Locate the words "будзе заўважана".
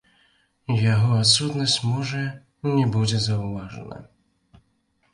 2.99-4.05